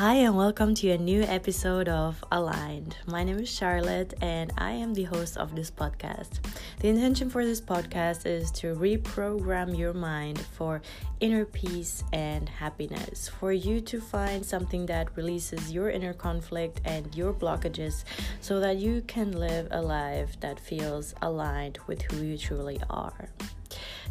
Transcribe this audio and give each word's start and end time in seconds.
Hi, 0.00 0.14
and 0.14 0.34
welcome 0.34 0.74
to 0.76 0.92
a 0.92 0.96
new 0.96 1.24
episode 1.24 1.86
of 1.86 2.24
Aligned. 2.32 2.96
My 3.06 3.22
name 3.22 3.38
is 3.38 3.50
Charlotte, 3.50 4.14
and 4.22 4.50
I 4.56 4.70
am 4.70 4.94
the 4.94 5.04
host 5.04 5.36
of 5.36 5.54
this 5.54 5.70
podcast. 5.70 6.40
The 6.78 6.88
intention 6.88 7.28
for 7.28 7.44
this 7.44 7.60
podcast 7.60 8.24
is 8.24 8.50
to 8.52 8.74
reprogram 8.76 9.76
your 9.76 9.92
mind 9.92 10.40
for 10.40 10.80
inner 11.20 11.44
peace 11.44 12.02
and 12.14 12.48
happiness, 12.48 13.28
for 13.28 13.52
you 13.52 13.82
to 13.82 14.00
find 14.00 14.42
something 14.42 14.86
that 14.86 15.14
releases 15.18 15.70
your 15.70 15.90
inner 15.90 16.14
conflict 16.14 16.80
and 16.86 17.14
your 17.14 17.34
blockages 17.34 18.04
so 18.40 18.58
that 18.58 18.78
you 18.78 19.02
can 19.06 19.32
live 19.32 19.68
a 19.70 19.82
life 19.82 20.40
that 20.40 20.58
feels 20.58 21.14
aligned 21.20 21.78
with 21.86 22.00
who 22.00 22.24
you 22.24 22.38
truly 22.38 22.80
are. 22.88 23.28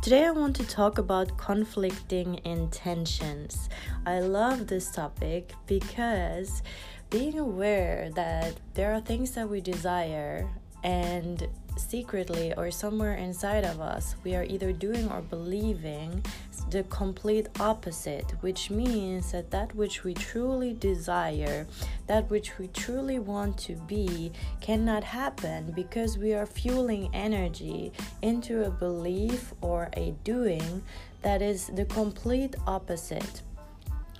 Today, 0.01 0.27
I 0.27 0.31
want 0.31 0.55
to 0.55 0.65
talk 0.65 0.97
about 0.97 1.37
conflicting 1.37 2.39
intentions. 2.45 3.67
I 4.05 4.21
love 4.21 4.67
this 4.67 4.91
topic 4.91 5.51
because 5.67 6.63
being 7.09 7.37
aware 7.37 8.09
that 8.15 8.53
there 8.75 8.93
are 8.93 9.01
things 9.01 9.31
that 9.31 9.49
we 9.49 9.59
desire 9.59 10.47
and 10.85 11.45
secretly 11.79 12.53
or 12.55 12.69
somewhere 12.71 13.15
inside 13.15 13.63
of 13.63 13.79
us, 13.79 14.15
we 14.23 14.35
are 14.35 14.43
either 14.43 14.71
doing 14.71 15.09
or 15.11 15.21
believing 15.21 16.23
the 16.69 16.83
complete 16.83 17.47
opposite, 17.59 18.31
which 18.41 18.69
means 18.69 19.31
that 19.31 19.49
that 19.51 19.73
which 19.75 20.03
we 20.03 20.13
truly 20.13 20.73
desire, 20.73 21.65
that 22.07 22.29
which 22.29 22.57
we 22.59 22.67
truly 22.67 23.17
want 23.17 23.57
to 23.57 23.73
be, 23.87 24.31
cannot 24.61 25.03
happen 25.03 25.71
because 25.71 26.17
we 26.17 26.33
are 26.33 26.45
fueling 26.45 27.09
energy 27.13 27.91
into 28.21 28.65
a 28.65 28.69
belief 28.69 29.53
or 29.61 29.89
a 29.97 30.13
doing 30.23 30.83
that 31.21 31.41
is 31.41 31.67
the 31.67 31.85
complete 31.85 32.55
opposite. 32.67 33.41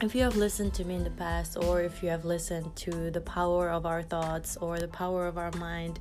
If 0.02 0.16
you 0.16 0.22
have 0.22 0.38
listened 0.38 0.74
to 0.76 0.86
me 0.86 0.96
in 0.96 1.04
the 1.04 1.10
past, 1.12 1.58
or 1.58 1.82
if 1.82 2.02
you 2.02 2.08
have 2.10 2.24
listened 2.24 2.74
to 2.78 3.12
the 3.12 3.22
power 3.22 3.70
of 3.70 3.86
our 3.86 4.02
thoughts 4.02 4.56
or 4.58 4.80
the 4.80 4.88
power 4.88 5.28
of 5.28 5.38
our 5.38 5.52
mind 5.52 6.00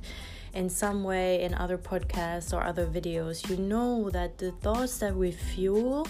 in 0.53 0.69
some 0.69 1.03
way 1.03 1.41
in 1.41 1.53
other 1.53 1.77
podcasts 1.77 2.53
or 2.53 2.63
other 2.63 2.85
videos, 2.85 3.49
you 3.49 3.57
know 3.57 4.09
that 4.09 4.37
the 4.37 4.51
thoughts 4.51 4.97
that 4.99 5.15
we 5.15 5.31
fuel 5.31 6.07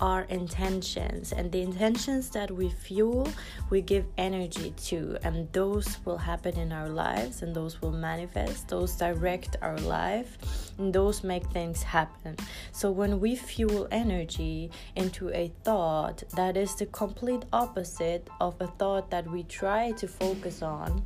our 0.00 0.22
intentions. 0.22 1.32
And 1.32 1.50
the 1.50 1.62
intentions 1.62 2.30
that 2.30 2.50
we 2.50 2.70
fuel 2.70 3.28
we 3.70 3.80
give 3.80 4.06
energy 4.16 4.72
to. 4.88 5.18
And 5.22 5.52
those 5.52 5.98
will 6.04 6.18
happen 6.18 6.56
in 6.58 6.72
our 6.72 6.88
lives 6.88 7.42
and 7.42 7.54
those 7.54 7.80
will 7.82 7.92
manifest 7.92 8.68
those 8.68 8.96
direct 8.96 9.56
our 9.62 9.78
life 9.78 10.38
and 10.78 10.92
those 10.92 11.24
make 11.24 11.46
things 11.46 11.82
happen. 11.82 12.36
So 12.72 12.90
when 12.90 13.20
we 13.20 13.36
fuel 13.36 13.88
energy 13.90 14.70
into 14.96 15.30
a 15.30 15.52
thought 15.64 16.22
that 16.34 16.56
is 16.56 16.74
the 16.76 16.86
complete 16.86 17.44
opposite 17.52 18.28
of 18.40 18.54
a 18.60 18.66
thought 18.66 19.10
that 19.10 19.28
we 19.30 19.42
try 19.44 19.92
to 19.92 20.06
focus 20.06 20.62
on 20.62 21.02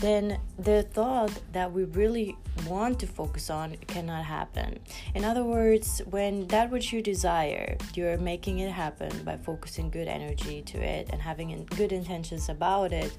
then 0.00 0.38
the 0.58 0.82
thought 0.82 1.32
that 1.52 1.72
we 1.72 1.84
really 1.84 2.36
want 2.66 2.98
to 3.00 3.06
focus 3.06 3.50
on 3.50 3.76
cannot 3.86 4.24
happen. 4.24 4.78
In 5.14 5.24
other 5.24 5.44
words, 5.44 6.02
when 6.10 6.46
that 6.48 6.70
which 6.70 6.92
you 6.92 7.02
desire, 7.02 7.76
you're 7.94 8.18
making 8.18 8.33
it 8.36 8.70
happen 8.70 9.10
by 9.24 9.36
focusing 9.36 9.90
good 9.90 10.08
energy 10.08 10.62
to 10.62 10.78
it 10.78 11.08
and 11.10 11.22
having 11.22 11.66
good 11.76 11.92
intentions 11.92 12.48
about 12.48 12.92
it. 12.92 13.16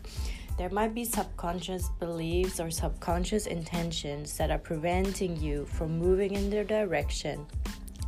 There 0.57 0.69
might 0.69 0.93
be 0.93 1.03
subconscious 1.03 1.89
beliefs 1.99 2.59
or 2.59 2.69
subconscious 2.71 3.47
intentions 3.47 4.37
that 4.37 4.51
are 4.51 4.57
preventing 4.57 5.37
you 5.37 5.65
from 5.65 5.97
moving 5.97 6.33
in 6.33 6.49
the 6.49 6.63
direction 6.63 7.45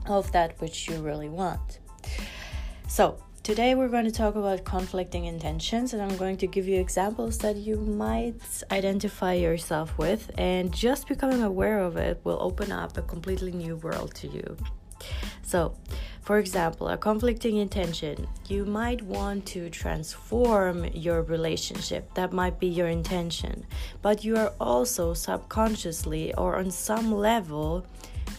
of 0.06 0.32
that 0.32 0.60
which 0.62 0.88
you 0.88 0.98
really 1.02 1.30
want. 1.30 1.80
So, 2.88 3.18
Today, 3.48 3.76
we're 3.76 3.88
going 3.88 4.04
to 4.04 4.12
talk 4.12 4.36
about 4.36 4.66
conflicting 4.66 5.24
intentions, 5.24 5.94
and 5.94 6.02
I'm 6.02 6.18
going 6.18 6.36
to 6.36 6.48
give 6.48 6.68
you 6.68 6.82
examples 6.82 7.38
that 7.38 7.56
you 7.56 7.78
might 7.78 8.42
identify 8.74 9.36
yourself 9.36 9.98
with. 9.98 10.30
And 10.38 10.74
just 10.74 11.08
becoming 11.08 11.42
aware 11.42 11.80
of 11.80 11.96
it 11.96 12.20
will 12.26 12.40
open 12.42 12.74
up 12.74 12.98
a 12.98 13.02
completely 13.02 13.54
new 13.54 13.78
world 13.78 14.14
to 14.16 14.28
you. 14.28 14.58
So, 15.44 15.78
for 16.28 16.40
example, 16.40 16.90
a 16.90 16.98
conflicting 16.98 17.56
intention, 17.56 18.28
you 18.50 18.66
might 18.66 19.02
want 19.02 19.46
to 19.46 19.70
transform 19.70 20.84
your 20.94 21.22
relationship. 21.22 22.14
That 22.16 22.34
might 22.34 22.60
be 22.60 22.68
your 22.68 22.90
intention. 22.90 23.66
But 24.02 24.26
you 24.26 24.36
are 24.36 24.52
also 24.60 25.14
subconsciously 25.14 26.34
or 26.34 26.58
on 26.58 26.70
some 26.70 27.14
level 27.16 27.86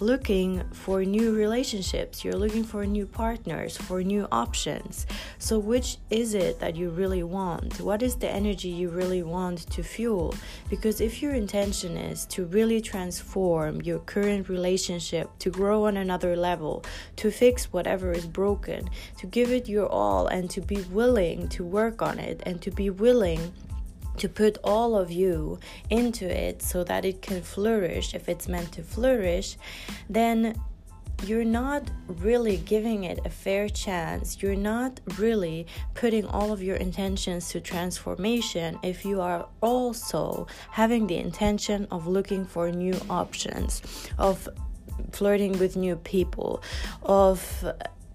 looking 0.01 0.63
for 0.73 1.05
new 1.05 1.35
relationships, 1.35 2.25
you're 2.25 2.35
looking 2.35 2.65
for 2.65 2.87
new 2.87 3.07
partners, 3.07 3.77
for 3.77 4.03
new 4.03 4.27
options. 4.31 5.07
So, 5.39 5.59
which 5.59 5.99
is 6.11 6.35
it 6.35 6.61
that 6.61 6.77
you 6.77 6.91
really 6.91 7.23
want? 7.23 7.81
What 7.81 8.03
is 8.03 8.17
the 8.17 8.31
energy 8.31 8.69
you 8.69 8.89
really 8.91 9.23
want 9.23 9.71
to 9.71 9.83
fuel? 9.83 10.35
Because 10.71 11.01
if 11.01 11.23
your 11.23 11.35
intention 11.35 11.97
is 11.97 12.27
to 12.27 12.45
really 12.47 12.81
transform 12.81 13.81
your 13.83 13.99
current 14.01 14.49
relationship, 14.49 15.31
to 15.41 15.51
grow 15.51 15.87
on 15.87 15.97
another 15.97 16.37
level, 16.37 16.85
to 17.17 17.31
fix 17.31 17.73
whatever 17.73 18.13
is 18.13 18.27
broken, 18.27 18.89
to 19.19 19.27
give 19.27 19.51
it 19.51 19.69
your 19.69 19.89
all, 19.89 20.27
and 20.27 20.51
to 20.51 20.61
be 20.61 20.81
willing 20.93 21.49
to 21.49 21.65
work 21.65 22.03
on 22.03 22.19
it, 22.19 22.43
and 22.47 22.63
to 22.63 22.71
be 22.71 22.91
willing 22.91 23.53
to 24.19 24.29
put 24.29 24.59
all 24.65 24.97
of 24.97 25.11
you 25.11 25.59
into 25.91 26.27
it 26.29 26.63
so 26.63 26.85
that 26.85 27.05
it 27.05 27.23
can 27.23 27.43
flourish 27.43 28.15
if 28.15 28.29
it's 28.29 28.49
meant 28.49 28.73
to 28.73 28.83
flourish, 28.83 29.57
then 30.09 30.55
you're 31.25 31.45
not 31.45 31.83
really 32.07 32.59
giving 32.59 33.05
it 33.05 33.19
a 33.25 33.31
fair 33.31 33.69
chance. 33.69 34.41
You're 34.41 34.55
not 34.55 35.01
really 35.19 35.67
putting 35.95 36.25
all 36.27 36.53
of 36.53 36.63
your 36.63 36.77
intentions 36.77 37.49
to 37.51 37.61
transformation 37.61 38.79
if 38.83 39.05
you 39.05 39.21
are 39.21 39.49
also 39.61 40.47
having 40.71 41.07
the 41.07 41.17
intention 41.17 41.89
of 41.91 42.07
looking 42.07 42.45
for 42.45 42.71
new 42.71 42.97
options, 43.11 43.83
of 44.17 44.49
flirting 45.11 45.59
with 45.59 45.77
new 45.77 45.97
people, 45.97 46.63
of 47.03 47.65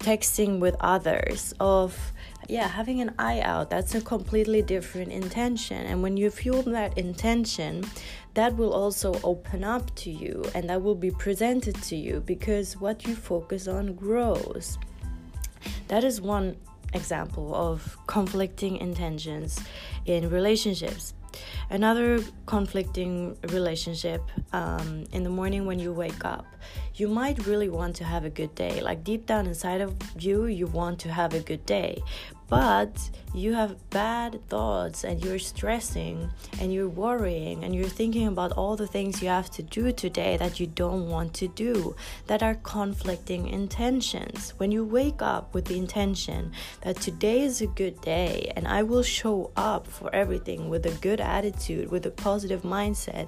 texting 0.04 0.58
with 0.58 0.76
others, 0.80 1.54
of 1.60 2.12
yeah, 2.46 2.68
having 2.68 3.00
an 3.00 3.14
eye 3.18 3.40
out, 3.40 3.70
that's 3.70 3.94
a 3.94 4.02
completely 4.02 4.60
different 4.60 5.10
intention. 5.10 5.86
And 5.86 6.02
when 6.02 6.18
you 6.18 6.30
fuel 6.30 6.62
that 6.62 6.98
intention, 6.98 7.84
that 8.34 8.54
will 8.54 8.74
also 8.74 9.18
open 9.24 9.64
up 9.64 9.94
to 9.96 10.10
you 10.10 10.44
and 10.54 10.68
that 10.68 10.82
will 10.82 10.94
be 10.94 11.10
presented 11.10 11.80
to 11.84 11.96
you 11.96 12.20
because 12.20 12.76
what 12.76 13.06
you 13.06 13.14
focus 13.14 13.66
on 13.66 13.94
grows. 13.94 14.78
That 15.88 16.04
is 16.04 16.20
one 16.20 16.56
example 16.92 17.54
of 17.54 17.96
conflicting 18.06 18.76
intentions 18.76 19.58
in 20.04 20.28
relationships. 20.28 21.14
Another 21.70 22.20
conflicting 22.46 23.36
relationship 23.50 24.22
um, 24.52 25.04
in 25.12 25.22
the 25.22 25.30
morning 25.30 25.66
when 25.66 25.78
you 25.78 25.92
wake 25.92 26.24
up, 26.24 26.46
you 26.94 27.08
might 27.08 27.46
really 27.46 27.68
want 27.68 27.96
to 27.96 28.04
have 28.04 28.24
a 28.24 28.30
good 28.30 28.54
day. 28.54 28.80
Like 28.80 29.04
deep 29.04 29.26
down 29.26 29.46
inside 29.46 29.80
of 29.80 29.94
you, 30.18 30.46
you 30.46 30.66
want 30.66 30.98
to 31.00 31.12
have 31.12 31.34
a 31.34 31.40
good 31.40 31.64
day 31.66 32.02
but 32.48 33.10
you 33.34 33.54
have 33.54 33.90
bad 33.90 34.40
thoughts 34.48 35.02
and 35.02 35.24
you're 35.24 35.38
stressing 35.38 36.30
and 36.60 36.72
you're 36.72 36.88
worrying 36.88 37.64
and 37.64 37.74
you're 37.74 37.88
thinking 37.88 38.28
about 38.28 38.52
all 38.52 38.76
the 38.76 38.86
things 38.86 39.20
you 39.20 39.28
have 39.28 39.50
to 39.50 39.62
do 39.62 39.90
today 39.90 40.36
that 40.36 40.60
you 40.60 40.66
don't 40.66 41.08
want 41.08 41.34
to 41.34 41.48
do 41.48 41.96
that 42.26 42.42
are 42.42 42.54
conflicting 42.56 43.48
intentions. 43.48 44.54
When 44.58 44.70
you 44.70 44.84
wake 44.84 45.20
up 45.20 45.52
with 45.52 45.64
the 45.64 45.76
intention 45.76 46.52
that 46.82 47.00
today 47.00 47.40
is 47.40 47.60
a 47.60 47.66
good 47.66 48.00
day 48.00 48.52
and 48.54 48.68
I 48.68 48.84
will 48.84 49.02
show 49.02 49.50
up 49.56 49.86
for 49.88 50.14
everything 50.14 50.68
with 50.68 50.86
a 50.86 50.92
good 51.00 51.20
attitude, 51.20 51.90
with 51.90 52.06
a 52.06 52.10
positive 52.10 52.62
mindset, 52.62 53.26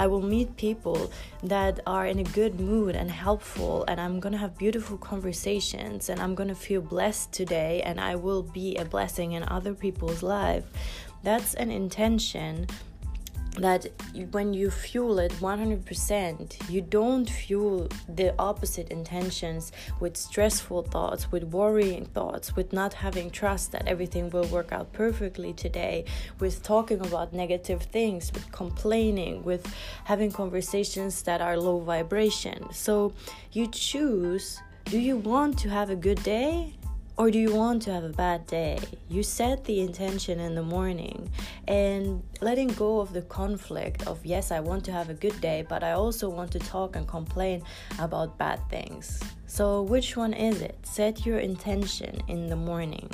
I 0.00 0.06
will 0.06 0.22
meet 0.22 0.56
people 0.56 1.12
that 1.42 1.80
are 1.86 2.06
in 2.06 2.20
a 2.20 2.24
good 2.24 2.58
mood 2.58 2.96
and 2.96 3.10
helpful, 3.10 3.84
and 3.86 4.00
I'm 4.00 4.18
gonna 4.18 4.38
have 4.38 4.56
beautiful 4.56 4.96
conversations 4.96 6.08
and 6.08 6.18
I'm 6.22 6.34
gonna 6.34 6.54
feel 6.54 6.80
blessed 6.80 7.32
today 7.32 7.82
and 7.82 8.00
I 8.00 8.16
will 8.16 8.42
be 8.42 8.76
a 8.76 8.84
blessing 8.86 9.32
in 9.32 9.42
other 9.42 9.74
people's 9.74 10.22
life. 10.22 10.64
That's 11.22 11.52
an 11.52 11.70
intention 11.70 12.66
that 13.58 13.86
when 14.30 14.54
you 14.54 14.70
fuel 14.70 15.18
it 15.18 15.32
100%, 15.32 16.70
you 16.70 16.80
don't 16.80 17.28
fuel 17.28 17.88
the 18.08 18.34
opposite 18.38 18.88
intentions 18.88 19.72
with 19.98 20.16
stressful 20.16 20.84
thoughts, 20.84 21.30
with 21.32 21.44
worrying 21.44 22.04
thoughts, 22.06 22.54
with 22.56 22.72
not 22.72 22.94
having 22.94 23.30
trust 23.30 23.72
that 23.72 23.86
everything 23.86 24.30
will 24.30 24.46
work 24.46 24.72
out 24.72 24.92
perfectly 24.92 25.52
today, 25.52 26.04
with 26.38 26.62
talking 26.62 27.00
about 27.00 27.32
negative 27.32 27.82
things, 27.82 28.30
with 28.32 28.50
complaining, 28.52 29.42
with 29.42 29.66
having 30.04 30.30
conversations 30.30 31.22
that 31.22 31.40
are 31.40 31.56
low 31.56 31.80
vibration. 31.80 32.72
So 32.72 33.12
you 33.52 33.66
choose 33.66 34.60
do 34.84 34.98
you 34.98 35.16
want 35.16 35.56
to 35.56 35.68
have 35.68 35.90
a 35.90 35.94
good 35.94 36.20
day 36.24 36.74
or 37.20 37.30
do 37.30 37.38
you 37.38 37.54
want 37.54 37.82
to 37.82 37.92
have 37.92 38.02
a 38.02 38.08
bad 38.08 38.46
day? 38.46 38.78
You 39.10 39.22
set 39.22 39.64
the 39.64 39.80
intention 39.80 40.40
in 40.40 40.54
the 40.54 40.62
morning 40.62 41.30
and 41.68 42.22
letting 42.40 42.68
go 42.68 42.98
of 42.98 43.12
the 43.12 43.20
conflict 43.20 44.06
of, 44.06 44.24
yes, 44.24 44.50
I 44.50 44.60
want 44.60 44.86
to 44.86 44.92
have 44.92 45.10
a 45.10 45.14
good 45.14 45.38
day, 45.38 45.66
but 45.68 45.84
I 45.84 45.92
also 45.92 46.30
want 46.30 46.50
to 46.52 46.58
talk 46.58 46.96
and 46.96 47.06
complain 47.06 47.62
about 47.98 48.38
bad 48.38 48.58
things. 48.70 49.20
So, 49.46 49.82
which 49.82 50.16
one 50.16 50.32
is 50.32 50.62
it? 50.62 50.78
Set 50.82 51.26
your 51.26 51.40
intention 51.40 52.22
in 52.26 52.46
the 52.46 52.56
morning. 52.56 53.10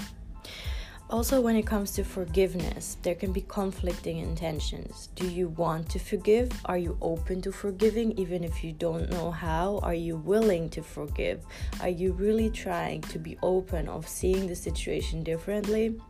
Also, 1.09 1.41
when 1.41 1.55
it 1.55 1.67
comes 1.67 1.93
to 1.93 2.05
forgiveness, 2.05 2.97
there 3.03 3.15
can 3.15 3.33
be 3.33 3.43
conflicting 3.43 4.19
intentions. 4.19 5.09
Do 5.15 5.29
you 5.29 5.49
want 5.49 5.89
to 5.91 6.01
forgive? 6.01 6.51
Are 6.65 6.79
you 6.79 6.99
open 7.01 7.41
to 7.43 7.53
forgiving 7.53 8.19
even 8.19 8.43
if 8.43 8.65
you 8.65 8.73
don't 8.73 9.09
know 9.11 9.31
how? 9.31 9.79
Are 9.85 9.95
you 9.95 10.17
willing 10.17 10.69
to 10.71 10.83
forgive? 10.83 11.45
Are 11.81 11.89
you 11.89 12.13
really 12.13 12.51
trying 12.51 13.03
to 13.03 13.21
be 13.21 13.39
open 13.43 13.89
of 13.89 14.09
seeing 14.09 14.47
the 14.47 14.57
situation 14.57 15.23
differently? 15.23 16.01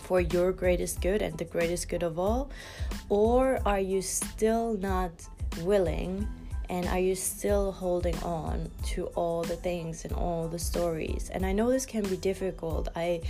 for 0.00 0.20
your 0.20 0.52
greatest 0.52 1.00
good 1.00 1.22
and 1.22 1.36
the 1.38 1.44
greatest 1.44 1.88
good 1.88 2.02
of 2.02 2.18
all? 2.18 2.50
Or 3.08 3.60
are 3.64 3.78
you 3.78 4.02
still 4.02 4.74
not 4.78 5.12
willing 5.60 6.26
and 6.68 6.86
are 6.88 6.98
you 6.98 7.14
still 7.14 7.72
holding 7.72 8.16
on 8.22 8.70
to 8.86 9.06
all 9.08 9.42
the 9.42 9.56
things 9.56 10.04
and 10.04 10.12
all 10.14 10.48
the 10.48 10.58
stories? 10.58 11.30
And 11.32 11.44
I 11.44 11.52
know 11.52 11.70
this 11.70 11.86
can 11.86 12.02
be 12.04 12.16
difficult. 12.16 12.88
I 12.96 13.20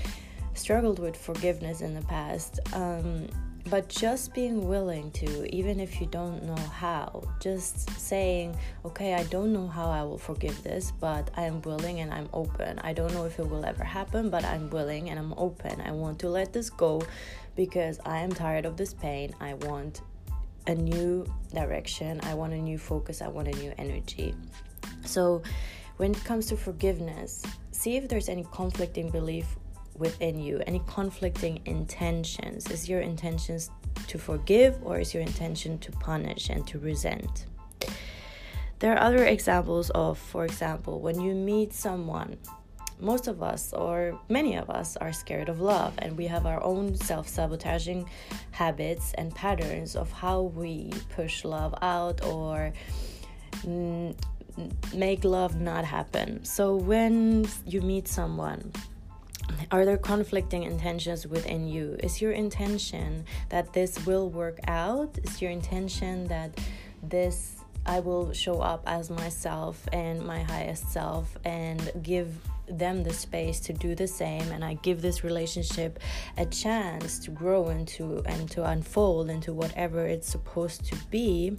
struggled 0.55 0.99
with 0.99 1.17
forgiveness 1.17 1.81
in 1.81 1.95
the 1.95 2.03
past. 2.03 2.61
Um, 2.73 3.29
but 3.71 3.89
just 3.89 4.35
being 4.35 4.67
willing 4.67 5.11
to, 5.13 5.55
even 5.55 5.79
if 5.79 6.01
you 6.01 6.07
don't 6.07 6.43
know 6.43 6.57
how, 6.57 7.23
just 7.41 7.89
saying, 7.99 8.57
okay, 8.85 9.15
I 9.15 9.23
don't 9.25 9.53
know 9.53 9.69
how 9.69 9.89
I 9.89 10.03
will 10.03 10.19
forgive 10.19 10.63
this, 10.63 10.93
but 11.01 11.31
I 11.37 11.43
am 11.45 11.63
willing 11.63 12.01
and 12.01 12.13
I'm 12.13 12.29
open. 12.33 12.81
I 12.81 12.93
don't 12.93 13.15
know 13.15 13.25
if 13.25 13.39
it 13.39 13.49
will 13.49 13.65
ever 13.65 13.85
happen, 13.85 14.31
but 14.31 14.45
I'm 14.45 14.69
willing 14.71 15.11
and 15.11 15.19
I'm 15.19 15.33
open. 15.37 15.81
I 15.81 15.93
want 15.93 16.19
to 16.21 16.29
let 16.29 16.53
this 16.53 16.71
go 16.71 17.03
because 17.55 18.01
I 18.05 18.19
am 18.19 18.33
tired 18.33 18.67
of 18.67 18.77
this 18.77 18.93
pain. 18.93 19.33
I 19.41 19.55
want 19.55 20.03
a 20.67 20.75
new 20.75 21.25
direction. 21.55 22.21
I 22.25 22.35
want 22.35 22.53
a 22.53 22.59
new 22.59 22.79
focus. 22.79 23.23
I 23.23 23.29
want 23.29 23.49
a 23.49 23.57
new 23.59 23.73
energy. 23.79 24.35
So, 25.05 25.43
when 25.99 26.13
it 26.13 26.25
comes 26.25 26.47
to 26.47 26.57
forgiveness, 26.57 27.45
see 27.71 27.97
if 27.97 28.09
there's 28.09 28.29
any 28.29 28.47
conflicting 28.51 29.11
belief 29.11 29.57
within 29.97 30.39
you, 30.41 30.62
any 30.67 30.83
conflicting 30.87 31.61
intentions. 31.65 32.71
Is 32.71 32.89
your 32.89 33.00
intentions 33.00 33.71
to 34.09 34.19
forgive 34.19 34.79
or 34.83 34.99
is 34.99 35.15
your 35.15 35.23
intention 35.23 35.79
to 35.79 35.93
punish 35.93 36.49
and 36.49 36.67
to 36.67 36.79
resent? 36.79 37.47
There 38.79 38.93
are 38.94 39.00
other 39.00 39.25
examples 39.25 39.91
of, 39.91 40.19
for 40.19 40.44
example, 40.44 41.00
when 41.00 41.21
you 41.21 41.35
meet 41.35 41.73
someone, 41.73 42.37
most 42.99 43.29
of 43.29 43.43
us, 43.43 43.73
or 43.73 44.19
many 44.29 44.56
of 44.56 44.71
us, 44.71 44.97
are 44.97 45.12
scared 45.12 45.49
of 45.49 45.61
love, 45.61 45.94
and 45.99 46.17
we 46.17 46.27
have 46.27 46.47
our 46.47 46.62
own 46.62 46.97
self 46.97 47.29
sabotaging 47.29 48.09
habits 48.50 49.12
and 49.15 49.35
patterns 49.35 49.94
of 49.94 50.11
how 50.11 50.43
we 50.43 50.91
push 51.15 51.44
love 51.44 51.75
out 51.83 52.25
or 52.25 52.73
mm, 53.65 54.17
make 54.94 55.25
love 55.25 55.61
not 55.61 55.85
happen. 55.85 56.44
So, 56.44 56.77
when 56.77 57.49
you 57.67 57.83
meet 57.83 58.09
someone, 58.09 58.73
are 59.73 59.87
there 59.87 59.97
conflicting 59.97 60.65
intentions 60.65 61.27
within 61.27 61.67
you? 61.67 61.97
Is 62.01 62.21
your 62.21 62.33
intention 62.33 63.25
that 63.49 63.73
this 63.73 64.05
will 64.05 64.29
work 64.29 64.61
out? 64.69 65.19
Is 65.25 65.41
your 65.41 65.51
intention 65.51 66.29
that 66.29 66.61
this 67.03 67.57
I 67.85 67.99
will 67.99 68.33
show 68.33 68.61
up 68.61 68.85
as 68.87 69.11
myself 69.11 69.89
and 69.93 70.25
my 70.25 70.43
highest 70.43 70.93
self 70.93 71.37
and 71.45 71.91
give 72.03 72.39
them 72.69 73.03
the 73.03 73.13
space 73.13 73.59
to 73.61 73.73
do 73.73 73.95
the 73.97 74.07
same 74.07 74.53
and 74.53 74.65
I 74.65 74.75
give 74.83 75.03
this 75.03 75.25
relationship 75.25 75.99
a 76.37 76.47
chance 76.47 77.19
to 77.21 77.33
grow 77.33 77.71
into 77.71 78.23
and 78.25 78.49
to 78.53 78.65
unfold 78.65 79.31
into 79.31 79.53
whatever 79.53 80.07
it's 80.07 80.29
supposed 80.29 80.85
to 80.87 80.97
be 81.11 81.57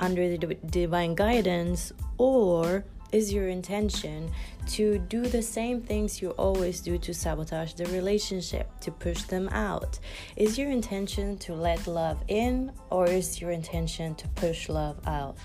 under 0.00 0.36
the 0.36 0.56
divine 0.66 1.14
guidance 1.14 1.92
or 2.18 2.84
is 3.12 3.32
your 3.32 3.48
intention 3.48 4.30
to 4.68 4.98
do 4.98 5.22
the 5.22 5.42
same 5.42 5.80
things 5.80 6.20
you 6.20 6.30
always 6.30 6.80
do 6.80 6.98
to 6.98 7.14
sabotage 7.14 7.74
the 7.74 7.86
relationship, 7.86 8.68
to 8.80 8.90
push 8.90 9.22
them 9.22 9.48
out? 9.50 9.98
Is 10.36 10.58
your 10.58 10.70
intention 10.70 11.36
to 11.38 11.54
let 11.54 11.86
love 11.86 12.22
in, 12.28 12.72
or 12.90 13.06
is 13.06 13.40
your 13.40 13.50
intention 13.50 14.14
to 14.16 14.28
push 14.28 14.68
love 14.68 14.98
out? 15.06 15.36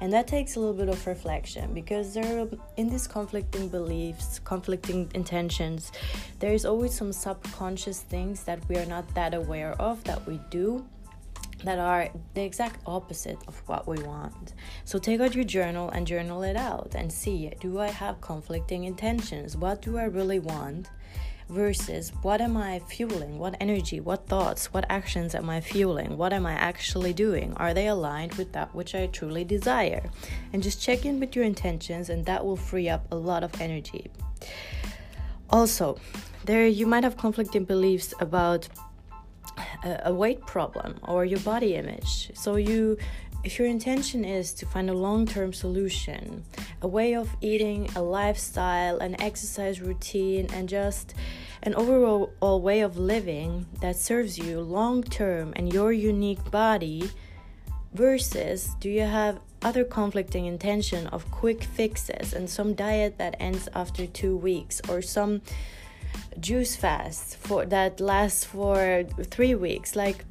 And 0.00 0.12
that 0.12 0.26
takes 0.26 0.56
a 0.56 0.60
little 0.60 0.74
bit 0.74 0.88
of 0.88 1.06
reflection 1.06 1.72
because 1.72 2.12
there 2.12 2.40
are, 2.40 2.48
in 2.76 2.90
these 2.90 3.06
conflicting 3.06 3.68
beliefs, 3.68 4.38
conflicting 4.40 5.10
intentions, 5.14 5.90
there 6.38 6.52
is 6.52 6.66
always 6.66 6.94
some 6.94 7.12
subconscious 7.12 8.00
things 8.00 8.44
that 8.44 8.60
we 8.68 8.76
are 8.76 8.84
not 8.84 9.14
that 9.14 9.32
aware 9.32 9.72
of 9.80 10.04
that 10.04 10.26
we 10.26 10.38
do 10.50 10.84
that 11.64 11.78
are 11.78 12.08
the 12.34 12.42
exact 12.42 12.80
opposite 12.86 13.38
of 13.48 13.58
what 13.66 13.88
we 13.88 13.98
want. 14.02 14.54
So 14.84 14.98
take 14.98 15.20
out 15.20 15.34
your 15.34 15.44
journal 15.44 15.88
and 15.90 16.06
journal 16.06 16.42
it 16.42 16.56
out 16.56 16.94
and 16.94 17.12
see 17.12 17.52
do 17.60 17.78
I 17.78 17.88
have 17.88 18.20
conflicting 18.20 18.84
intentions? 18.84 19.56
What 19.56 19.82
do 19.82 19.96
I 19.96 20.04
really 20.04 20.38
want? 20.38 20.88
Versus 21.48 22.12
what 22.22 22.40
am 22.40 22.56
I 22.56 22.80
fueling? 22.80 23.38
What 23.38 23.56
energy, 23.60 24.00
what 24.00 24.26
thoughts, 24.26 24.72
what 24.74 24.84
actions 24.90 25.32
am 25.32 25.48
I 25.48 25.60
fueling? 25.60 26.16
What 26.16 26.32
am 26.32 26.44
I 26.44 26.54
actually 26.54 27.12
doing? 27.12 27.52
Are 27.54 27.72
they 27.72 27.86
aligned 27.86 28.34
with 28.34 28.52
that 28.52 28.74
which 28.74 28.96
I 28.96 29.06
truly 29.06 29.44
desire? 29.44 30.10
And 30.52 30.60
just 30.60 30.82
check 30.82 31.06
in 31.06 31.20
with 31.20 31.36
your 31.36 31.44
intentions, 31.44 32.10
and 32.10 32.26
that 32.26 32.44
will 32.44 32.56
free 32.56 32.88
up 32.88 33.06
a 33.12 33.16
lot 33.16 33.44
of 33.44 33.60
energy. 33.60 34.10
Also, 35.48 36.00
there 36.44 36.66
you 36.66 36.84
might 36.84 37.04
have 37.04 37.16
conflicting 37.16 37.64
beliefs 37.64 38.12
about 38.18 38.68
a, 39.84 40.12
weight 40.12 40.44
problem 40.46 40.98
or 41.02 41.24
your 41.24 41.40
body 41.40 41.74
image. 41.74 42.30
So 42.34 42.56
you 42.56 42.98
if 43.44 43.60
your 43.60 43.68
intention 43.68 44.24
is 44.24 44.52
to 44.54 44.66
find 44.66 44.90
a 44.90 44.94
long-term 44.94 45.52
solution, 45.52 46.42
a 46.82 46.88
way 46.88 47.14
of 47.14 47.28
eating, 47.40 47.88
a 47.94 48.02
lifestyle, 48.02 48.98
an 48.98 49.20
exercise 49.20 49.80
routine 49.80 50.48
and 50.52 50.68
just 50.68 51.14
an 51.62 51.72
overall 51.76 52.60
way 52.60 52.80
of 52.80 52.98
living 52.98 53.66
that 53.80 53.94
serves 53.94 54.36
you 54.36 54.60
long 54.60 55.02
term 55.02 55.52
and 55.54 55.72
your 55.72 55.92
unique 55.92 56.50
body 56.50 57.08
versus 57.94 58.74
do 58.80 58.90
you 58.90 59.02
have 59.02 59.38
other 59.62 59.84
conflicting 59.84 60.46
intention 60.46 61.06
of 61.08 61.30
quick 61.30 61.62
fixes 61.62 62.32
and 62.32 62.50
some 62.50 62.74
diet 62.74 63.16
that 63.18 63.36
ends 63.38 63.68
after 63.74 64.06
2 64.06 64.36
weeks 64.36 64.80
or 64.88 65.00
some 65.00 65.40
juice 66.40 66.76
fast 66.76 67.36
for 67.36 67.66
that 67.66 68.00
lasts 68.00 68.44
for 68.44 69.04
three 69.30 69.54
weeks. 69.54 69.96
Like 69.96 70.24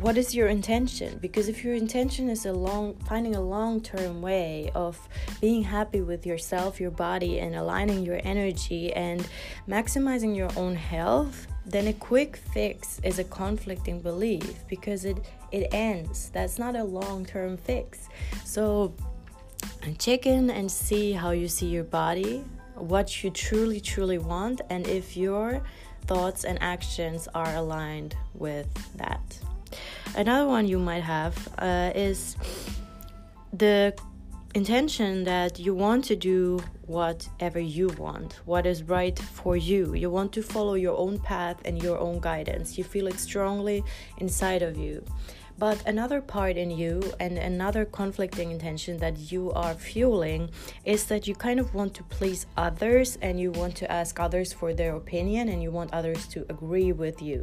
what 0.00 0.18
is 0.18 0.34
your 0.34 0.48
intention? 0.48 1.18
Because 1.22 1.48
if 1.48 1.64
your 1.64 1.74
intention 1.74 2.28
is 2.28 2.44
a 2.44 2.52
long 2.52 2.96
finding 3.08 3.34
a 3.34 3.40
long-term 3.40 4.20
way 4.20 4.70
of 4.74 4.98
being 5.40 5.62
happy 5.62 6.02
with 6.02 6.26
yourself 6.26 6.78
your 6.78 6.90
body 6.90 7.38
and 7.38 7.54
aligning 7.54 8.04
your 8.04 8.20
energy 8.22 8.92
and 8.92 9.26
maximizing 9.66 10.36
your 10.36 10.50
own 10.56 10.74
health 10.74 11.46
then 11.64 11.88
a 11.88 11.92
quick 11.92 12.36
fix 12.36 13.00
is 13.02 13.18
a 13.18 13.24
conflicting 13.24 14.00
belief 14.00 14.66
because 14.68 15.04
it 15.04 15.18
it 15.50 15.68
ends. 15.72 16.30
That's 16.30 16.58
not 16.58 16.76
a 16.76 16.84
long-term 16.84 17.56
fix. 17.56 18.08
So 18.44 18.94
check 19.98 20.26
in 20.26 20.50
and 20.50 20.70
see 20.70 21.12
how 21.12 21.30
you 21.30 21.48
see 21.48 21.66
your 21.66 21.84
body 21.84 22.44
what 22.76 23.22
you 23.24 23.30
truly, 23.30 23.80
truly 23.80 24.18
want, 24.18 24.60
and 24.70 24.86
if 24.86 25.16
your 25.16 25.62
thoughts 26.06 26.44
and 26.44 26.58
actions 26.62 27.28
are 27.34 27.54
aligned 27.54 28.16
with 28.34 28.68
that. 28.96 29.38
Another 30.14 30.48
one 30.48 30.68
you 30.68 30.78
might 30.78 31.02
have 31.02 31.36
uh, 31.58 31.90
is 31.94 32.36
the 33.52 33.94
intention 34.54 35.24
that 35.24 35.58
you 35.58 35.74
want 35.74 36.04
to 36.04 36.16
do 36.16 36.58
whatever 36.86 37.60
you 37.60 37.88
want, 37.98 38.40
what 38.46 38.64
is 38.64 38.82
right 38.84 39.18
for 39.18 39.56
you. 39.56 39.94
You 39.94 40.08
want 40.08 40.32
to 40.32 40.42
follow 40.42 40.74
your 40.74 40.96
own 40.96 41.18
path 41.18 41.60
and 41.64 41.82
your 41.82 41.98
own 41.98 42.20
guidance. 42.20 42.78
You 42.78 42.84
feel 42.84 43.06
it 43.06 43.18
strongly 43.18 43.84
inside 44.18 44.62
of 44.62 44.78
you. 44.78 45.04
But 45.58 45.82
another 45.86 46.20
part 46.20 46.58
in 46.58 46.70
you 46.70 47.00
and 47.18 47.38
another 47.38 47.86
conflicting 47.86 48.50
intention 48.50 48.98
that 48.98 49.32
you 49.32 49.52
are 49.52 49.72
fueling 49.72 50.50
is 50.84 51.06
that 51.06 51.26
you 51.26 51.34
kind 51.34 51.58
of 51.58 51.72
want 51.72 51.94
to 51.94 52.02
please 52.02 52.44
others 52.58 53.16
and 53.22 53.40
you 53.40 53.52
want 53.52 53.74
to 53.76 53.90
ask 53.90 54.20
others 54.20 54.52
for 54.52 54.74
their 54.74 54.94
opinion 54.96 55.48
and 55.48 55.62
you 55.62 55.70
want 55.70 55.94
others 55.94 56.26
to 56.28 56.44
agree 56.50 56.92
with 56.92 57.22
you. 57.22 57.42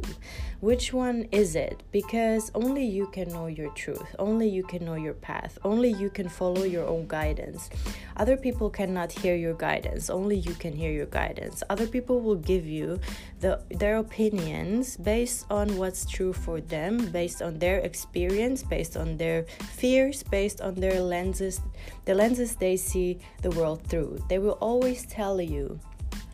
Which 0.60 0.92
one 0.92 1.26
is 1.32 1.56
it? 1.56 1.82
Because 1.90 2.52
only 2.54 2.84
you 2.84 3.08
can 3.08 3.30
know 3.30 3.48
your 3.48 3.70
truth, 3.70 4.14
only 4.20 4.48
you 4.48 4.62
can 4.62 4.84
know 4.84 4.94
your 4.94 5.14
path, 5.14 5.58
only 5.64 5.90
you 5.90 6.08
can 6.08 6.28
follow 6.28 6.62
your 6.62 6.86
own 6.86 7.08
guidance. 7.08 7.68
Other 8.16 8.36
people 8.36 8.70
cannot 8.70 9.10
hear 9.10 9.34
your 9.34 9.54
guidance, 9.54 10.08
only 10.08 10.36
you 10.36 10.54
can 10.54 10.72
hear 10.72 10.92
your 10.92 11.06
guidance. 11.06 11.64
Other 11.68 11.88
people 11.88 12.20
will 12.20 12.36
give 12.36 12.64
you 12.64 13.00
the, 13.40 13.60
their 13.70 13.96
opinions 13.96 14.96
based 14.96 15.46
on 15.50 15.76
what's 15.76 16.06
true 16.06 16.32
for 16.32 16.60
them, 16.60 17.10
based 17.10 17.42
on 17.42 17.58
their 17.58 17.78
experience 17.78 18.03
experience, 18.04 18.62
based 18.62 18.96
on 18.96 19.16
their 19.16 19.44
fears, 19.78 20.22
based 20.22 20.60
on 20.60 20.74
their 20.74 21.00
lenses, 21.00 21.60
the 22.04 22.14
lenses 22.14 22.54
they 22.56 22.76
see 22.76 23.18
the 23.42 23.50
world 23.52 23.82
through. 23.88 24.22
They 24.28 24.38
will 24.38 24.58
always 24.60 25.06
tell 25.06 25.40
you 25.40 25.80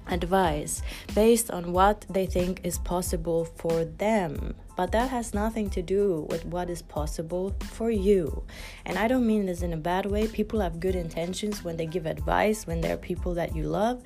advice 0.08 0.82
based 1.14 1.52
on 1.52 1.72
what 1.72 2.04
they 2.10 2.26
think 2.26 2.60
is 2.64 2.78
possible 2.78 3.44
for 3.44 3.84
them. 3.84 4.54
But 4.76 4.90
that 4.92 5.10
has 5.10 5.34
nothing 5.34 5.70
to 5.70 5.82
do 5.82 6.26
with 6.30 6.44
what 6.46 6.70
is 6.70 6.82
possible 6.82 7.54
for 7.70 7.90
you. 7.90 8.42
And 8.84 8.98
I 8.98 9.06
don't 9.06 9.26
mean 9.26 9.46
this 9.46 9.62
in 9.62 9.72
a 9.72 9.76
bad 9.76 10.06
way. 10.06 10.26
People 10.26 10.60
have 10.60 10.80
good 10.80 10.96
intentions 10.96 11.62
when 11.62 11.76
they 11.76 11.86
give 11.86 12.06
advice, 12.06 12.66
when 12.66 12.80
they're 12.80 12.96
people 12.96 13.34
that 13.34 13.54
you 13.54 13.64
love. 13.64 14.02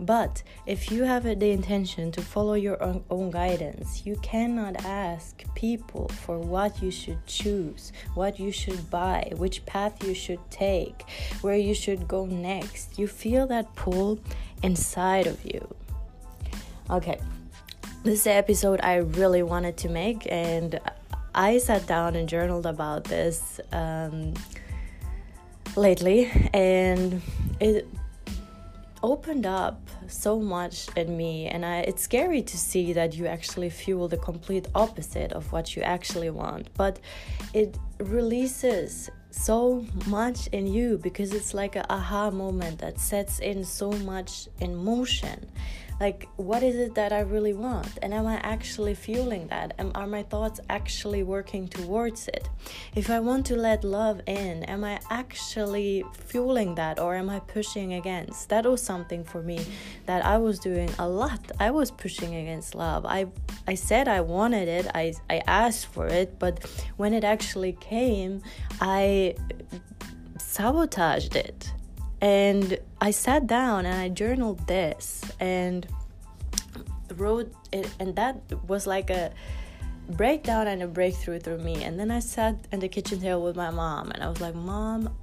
But 0.00 0.42
if 0.66 0.90
you 0.90 1.04
have 1.04 1.22
the 1.22 1.50
intention 1.50 2.10
to 2.12 2.20
follow 2.20 2.54
your 2.54 2.82
own, 2.82 3.04
own, 3.10 3.30
guidance, 3.30 4.04
you 4.04 4.16
cannot 4.16 4.84
ask 4.84 5.44
people 5.54 6.08
for 6.08 6.38
what 6.38 6.82
you 6.82 6.90
should 6.90 7.24
choose, 7.26 7.92
what 8.14 8.40
you 8.40 8.50
should 8.50 8.90
buy, 8.90 9.32
which 9.36 9.64
path 9.66 10.04
you 10.04 10.14
should 10.14 10.40
take, 10.50 11.04
where 11.42 11.56
you 11.56 11.74
should 11.74 12.08
go 12.08 12.26
next. 12.26 12.98
You 12.98 13.06
feel 13.06 13.46
that 13.48 13.74
pull 13.76 14.18
inside 14.62 15.26
of 15.26 15.44
you. 15.44 15.74
Okay, 16.90 17.18
this 18.02 18.18
is 18.18 18.24
the 18.24 18.32
episode 18.32 18.80
I 18.82 18.96
really 18.96 19.42
wanted 19.42 19.76
to 19.78 19.88
make, 19.88 20.26
and 20.30 20.80
I 21.34 21.58
sat 21.58 21.86
down 21.86 22.16
and 22.16 22.28
journaled 22.28 22.66
about 22.66 23.04
this 23.04 23.60
um, 23.72 24.34
lately, 25.76 26.30
and 26.52 27.22
it 27.60 27.88
opened 29.02 29.46
up 29.46 29.83
so 30.08 30.38
much 30.38 30.88
in 30.96 31.16
me 31.16 31.46
and 31.46 31.64
I, 31.64 31.78
it's 31.80 32.02
scary 32.02 32.42
to 32.42 32.58
see 32.58 32.92
that 32.92 33.14
you 33.14 33.26
actually 33.26 33.70
fuel 33.70 34.08
the 34.08 34.16
complete 34.16 34.68
opposite 34.74 35.32
of 35.32 35.50
what 35.52 35.76
you 35.76 35.82
actually 35.82 36.30
want 36.30 36.68
but 36.74 37.00
it 37.52 37.76
releases 37.98 39.10
so 39.30 39.84
much 40.06 40.46
in 40.48 40.66
you 40.66 40.98
because 40.98 41.32
it's 41.32 41.54
like 41.54 41.76
a 41.76 41.92
aha 41.92 42.30
moment 42.30 42.78
that 42.78 43.00
sets 43.00 43.40
in 43.40 43.64
so 43.64 43.90
much 43.90 44.48
in 44.60 44.76
motion 44.76 45.50
like 46.00 46.28
what 46.36 46.62
is 46.62 46.76
it 46.76 46.94
that 46.94 47.12
i 47.12 47.20
really 47.20 47.52
want? 47.52 47.98
And 48.02 48.12
am 48.12 48.26
i 48.26 48.36
actually 48.42 48.94
fueling 48.94 49.46
that? 49.48 49.74
Am, 49.78 49.92
are 49.94 50.06
my 50.06 50.22
thoughts 50.22 50.60
actually 50.68 51.22
working 51.22 51.68
towards 51.68 52.28
it? 52.28 52.48
If 52.94 53.10
i 53.10 53.20
want 53.20 53.46
to 53.46 53.56
let 53.56 53.84
love 53.84 54.20
in 54.26 54.64
am 54.64 54.84
i 54.84 55.00
actually 55.10 56.04
fueling 56.12 56.74
that 56.76 56.98
or 56.98 57.14
am 57.14 57.30
i 57.30 57.40
pushing 57.40 57.94
against? 57.94 58.48
That 58.48 58.64
was 58.66 58.82
something 58.82 59.24
for 59.24 59.42
me 59.42 59.64
that 60.06 60.24
i 60.24 60.36
was 60.38 60.58
doing 60.58 60.90
a 60.98 61.08
lot. 61.08 61.40
I 61.60 61.70
was 61.70 61.90
pushing 61.90 62.34
against 62.34 62.74
love. 62.74 63.06
I 63.06 63.26
i 63.66 63.74
said 63.74 64.08
i 64.08 64.20
wanted 64.20 64.68
it. 64.68 64.86
I 64.94 65.14
i 65.30 65.42
asked 65.46 65.86
for 65.86 66.06
it. 66.06 66.38
But 66.38 66.64
when 66.96 67.14
it 67.14 67.24
actually 67.24 67.72
came 67.72 68.42
i 68.80 69.34
sabotaged 70.38 71.36
it 71.36 71.72
and 72.24 72.78
I 73.02 73.10
sat 73.10 73.46
down 73.46 73.84
and 73.84 73.94
I 73.94 74.08
journaled 74.08 74.66
this 74.66 75.20
and 75.40 75.86
wrote 77.16 77.52
it, 77.70 77.86
and 78.00 78.16
that 78.16 78.40
was 78.66 78.86
like 78.86 79.10
a 79.10 79.30
breakdown 80.08 80.66
and 80.66 80.82
a 80.82 80.86
breakthrough 80.86 81.38
through 81.38 81.58
me. 81.58 81.84
And 81.84 82.00
then 82.00 82.10
I 82.10 82.20
sat 82.20 82.56
in 82.72 82.80
the 82.80 82.88
kitchen 82.88 83.20
table 83.20 83.42
with 83.42 83.56
my 83.56 83.68
mom 83.68 84.10
and 84.10 84.22
I 84.22 84.30
was 84.30 84.40
like, 84.40 84.54
Mom, 84.54 85.14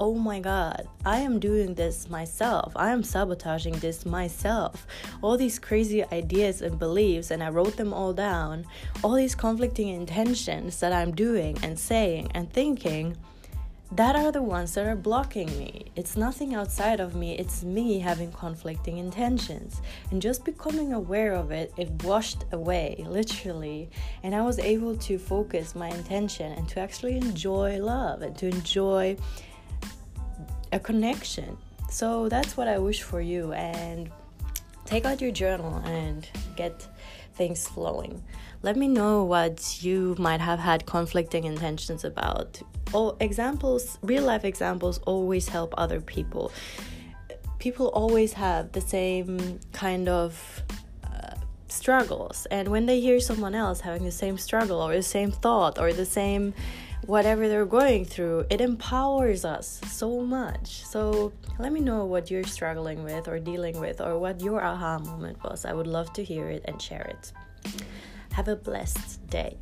oh 0.00 0.14
my 0.14 0.40
god, 0.40 0.88
I 1.04 1.18
am 1.18 1.40
doing 1.40 1.74
this 1.74 2.08
myself. 2.08 2.72
I 2.74 2.90
am 2.90 3.02
sabotaging 3.02 3.74
this 3.74 4.06
myself. 4.06 4.86
All 5.20 5.36
these 5.36 5.58
crazy 5.58 6.06
ideas 6.06 6.62
and 6.62 6.78
beliefs, 6.78 7.30
and 7.30 7.42
I 7.42 7.50
wrote 7.50 7.76
them 7.76 7.92
all 7.92 8.14
down. 8.14 8.64
All 9.04 9.12
these 9.12 9.34
conflicting 9.34 9.88
intentions 9.88 10.80
that 10.80 10.94
I'm 10.94 11.14
doing 11.14 11.58
and 11.62 11.78
saying 11.78 12.30
and 12.34 12.50
thinking 12.50 13.18
that 13.92 14.14
are 14.14 14.30
the 14.30 14.42
ones 14.42 14.74
that 14.74 14.86
are 14.86 14.94
blocking 14.94 15.48
me. 15.58 15.86
It's 15.96 16.16
nothing 16.16 16.54
outside 16.54 17.00
of 17.00 17.16
me, 17.16 17.36
it's 17.36 17.64
me 17.64 17.98
having 17.98 18.30
conflicting 18.30 18.98
intentions. 18.98 19.82
And 20.10 20.22
just 20.22 20.44
becoming 20.44 20.92
aware 20.92 21.32
of 21.32 21.50
it, 21.50 21.72
it 21.76 21.90
washed 22.04 22.44
away, 22.52 23.04
literally. 23.06 23.90
And 24.22 24.34
I 24.34 24.42
was 24.42 24.60
able 24.60 24.96
to 24.96 25.18
focus 25.18 25.74
my 25.74 25.88
intention 25.88 26.52
and 26.52 26.68
to 26.68 26.80
actually 26.80 27.16
enjoy 27.16 27.78
love 27.78 28.22
and 28.22 28.36
to 28.38 28.46
enjoy 28.46 29.16
a 30.72 30.78
connection. 30.78 31.56
So 31.90 32.28
that's 32.28 32.56
what 32.56 32.68
I 32.68 32.78
wish 32.78 33.02
for 33.02 33.20
you. 33.20 33.52
And 33.54 34.08
take 34.84 35.04
out 35.04 35.20
your 35.20 35.32
journal 35.32 35.82
and 35.84 36.28
get 36.54 36.86
things 37.34 37.66
flowing. 37.66 38.22
Let 38.62 38.76
me 38.76 38.86
know 38.86 39.24
what 39.24 39.82
you 39.82 40.14
might 40.18 40.40
have 40.40 40.60
had 40.60 40.86
conflicting 40.86 41.44
intentions 41.44 42.04
about 42.04 42.60
all 42.92 43.16
examples, 43.20 43.98
real 44.02 44.24
life 44.24 44.44
examples, 44.44 44.98
always 45.06 45.48
help 45.48 45.74
other 45.76 46.00
people. 46.00 46.52
People 47.58 47.88
always 47.88 48.32
have 48.32 48.72
the 48.72 48.80
same 48.80 49.60
kind 49.72 50.08
of 50.08 50.62
uh, 51.04 51.34
struggles, 51.68 52.46
and 52.50 52.68
when 52.68 52.86
they 52.86 53.00
hear 53.00 53.20
someone 53.20 53.54
else 53.54 53.80
having 53.80 54.04
the 54.04 54.10
same 54.10 54.38
struggle 54.38 54.80
or 54.80 54.94
the 54.94 55.02
same 55.02 55.30
thought 55.30 55.78
or 55.78 55.92
the 55.92 56.06
same 56.06 56.54
whatever 57.06 57.48
they're 57.48 57.66
going 57.66 58.04
through, 58.04 58.46
it 58.50 58.60
empowers 58.60 59.44
us 59.44 59.80
so 59.86 60.20
much. 60.20 60.84
So 60.84 61.32
let 61.58 61.72
me 61.72 61.80
know 61.80 62.04
what 62.04 62.30
you're 62.30 62.44
struggling 62.44 63.02
with 63.02 63.28
or 63.28 63.38
dealing 63.38 63.78
with 63.80 64.00
or 64.00 64.18
what 64.18 64.40
your 64.40 64.62
aha 64.62 64.98
moment 64.98 65.42
was. 65.42 65.64
I 65.64 65.72
would 65.72 65.86
love 65.86 66.12
to 66.14 66.24
hear 66.24 66.48
it 66.48 66.62
and 66.66 66.80
share 66.80 67.10
it. 67.10 67.32
Have 68.32 68.48
a 68.48 68.56
blessed 68.56 69.26
day. 69.28 69.58